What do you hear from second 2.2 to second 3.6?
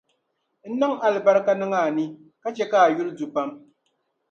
ka chɛ ka a yuli du pam.